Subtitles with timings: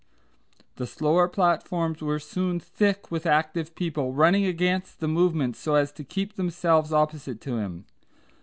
[0.77, 5.91] The slower platforms were soon thick with active people, running against the movement so as
[5.91, 7.85] to keep themselves opposite to him.